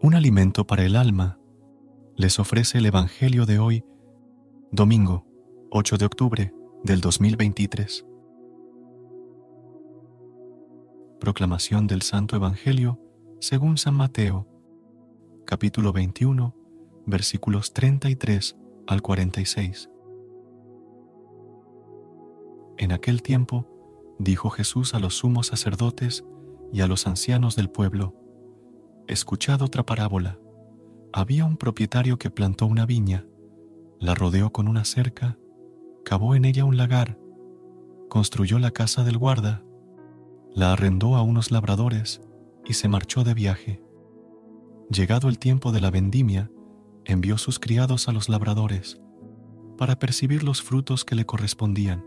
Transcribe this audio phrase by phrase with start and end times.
[0.00, 1.40] Un alimento para el alma,
[2.16, 3.84] les ofrece el Evangelio de hoy,
[4.70, 5.26] domingo
[5.70, 8.06] 8 de octubre del 2023.
[11.18, 13.00] Proclamación del Santo Evangelio
[13.40, 14.46] según San Mateo,
[15.44, 16.54] capítulo 21,
[17.06, 19.90] versículos 33 al 46.
[22.76, 23.66] En aquel tiempo
[24.20, 26.24] dijo Jesús a los sumos sacerdotes
[26.72, 28.14] y a los ancianos del pueblo,
[29.08, 30.38] Escuchad otra parábola.
[31.14, 33.24] Había un propietario que plantó una viña,
[33.98, 35.38] la rodeó con una cerca,
[36.04, 37.18] cavó en ella un lagar,
[38.10, 39.64] construyó la casa del guarda,
[40.54, 42.20] la arrendó a unos labradores
[42.66, 43.82] y se marchó de viaje.
[44.90, 46.50] Llegado el tiempo de la vendimia,
[47.06, 49.00] envió sus criados a los labradores
[49.78, 52.04] para percibir los frutos que le correspondían.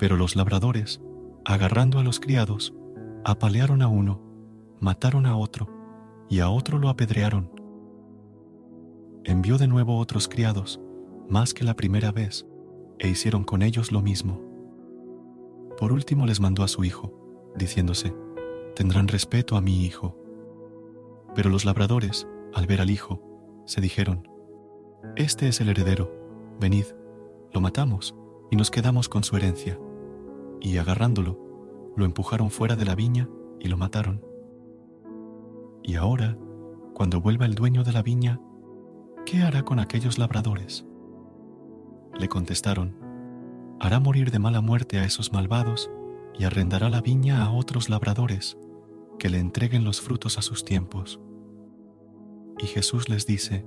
[0.00, 1.00] Pero los labradores,
[1.44, 2.74] agarrando a los criados,
[3.24, 4.20] apalearon a uno,
[4.80, 5.75] mataron a otro
[6.28, 7.50] y a otro lo apedrearon.
[9.24, 10.80] Envió de nuevo otros criados,
[11.28, 12.46] más que la primera vez,
[12.98, 14.40] e hicieron con ellos lo mismo.
[15.78, 18.14] Por último les mandó a su hijo, diciéndose,
[18.74, 20.16] tendrán respeto a mi hijo.
[21.34, 23.20] Pero los labradores, al ver al hijo,
[23.66, 24.28] se dijeron,
[25.16, 26.10] Este es el heredero,
[26.60, 26.86] venid,
[27.52, 28.14] lo matamos
[28.50, 29.78] y nos quedamos con su herencia.
[30.60, 33.28] Y agarrándolo, lo empujaron fuera de la viña
[33.60, 34.24] y lo mataron.
[35.86, 36.36] Y ahora,
[36.94, 38.40] cuando vuelva el dueño de la viña,
[39.24, 40.84] ¿qué hará con aquellos labradores?
[42.18, 42.96] Le contestaron,
[43.78, 45.88] hará morir de mala muerte a esos malvados
[46.36, 48.58] y arrendará la viña a otros labradores
[49.20, 51.20] que le entreguen los frutos a sus tiempos.
[52.58, 53.64] Y Jesús les dice,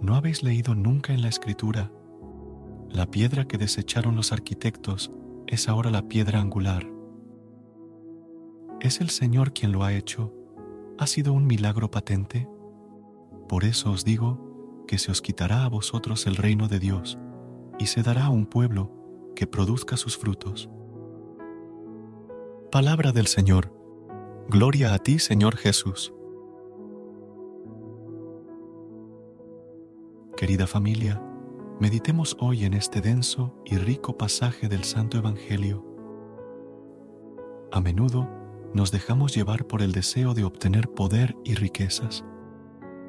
[0.00, 1.92] ¿no habéis leído nunca en la escritura?
[2.88, 5.12] La piedra que desecharon los arquitectos
[5.46, 6.90] es ahora la piedra angular.
[8.80, 10.39] Es el Señor quien lo ha hecho
[11.00, 12.46] ha sido un milagro patente?
[13.48, 17.18] Por eso os digo que se os quitará a vosotros el reino de Dios
[17.78, 18.92] y se dará a un pueblo
[19.34, 20.68] que produzca sus frutos.
[22.70, 23.72] Palabra del Señor.
[24.50, 26.12] Gloria a ti, Señor Jesús.
[30.36, 31.22] Querida familia,
[31.80, 35.82] meditemos hoy en este denso y rico pasaje del Santo Evangelio.
[37.72, 38.28] A menudo,
[38.74, 42.24] nos dejamos llevar por el deseo de obtener poder y riquezas,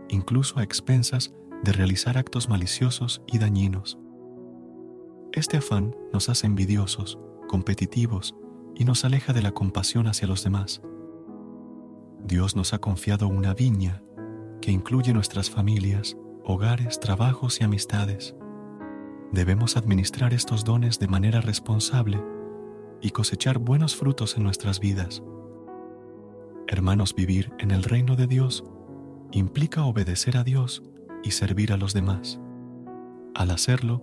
[0.09, 1.33] incluso a expensas
[1.63, 3.99] de realizar actos maliciosos y dañinos.
[5.33, 8.35] Este afán nos hace envidiosos, competitivos
[8.75, 10.81] y nos aleja de la compasión hacia los demás.
[12.23, 14.03] Dios nos ha confiado una viña
[14.61, 18.35] que incluye nuestras familias, hogares, trabajos y amistades.
[19.31, 22.21] Debemos administrar estos dones de manera responsable
[23.01, 25.23] y cosechar buenos frutos en nuestras vidas.
[26.71, 28.63] Hermanos, vivir en el reino de Dios
[29.33, 30.81] implica obedecer a Dios
[31.21, 32.39] y servir a los demás.
[33.35, 34.01] Al hacerlo,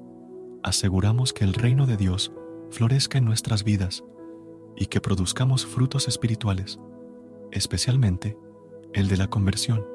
[0.62, 2.30] aseguramos que el reino de Dios
[2.68, 4.04] florezca en nuestras vidas
[4.76, 6.78] y que produzcamos frutos espirituales,
[7.52, 8.36] especialmente
[8.92, 9.86] el de la conversión.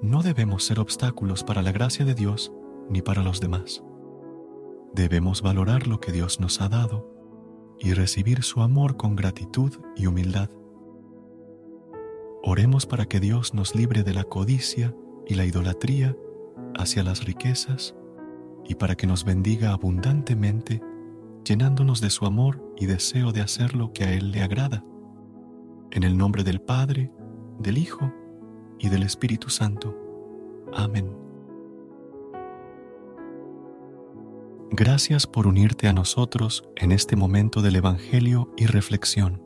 [0.00, 2.54] No debemos ser obstáculos para la gracia de Dios
[2.88, 3.84] ni para los demás.
[4.94, 7.06] Debemos valorar lo que Dios nos ha dado
[7.78, 10.48] y recibir su amor con gratitud y humildad.
[12.48, 14.94] Oremos para que Dios nos libre de la codicia
[15.26, 16.16] y la idolatría
[16.78, 17.96] hacia las riquezas
[18.64, 20.80] y para que nos bendiga abundantemente,
[21.44, 24.84] llenándonos de su amor y deseo de hacer lo que a Él le agrada.
[25.90, 27.10] En el nombre del Padre,
[27.58, 28.14] del Hijo
[28.78, 29.96] y del Espíritu Santo.
[30.72, 31.10] Amén.
[34.70, 39.45] Gracias por unirte a nosotros en este momento del Evangelio y reflexión.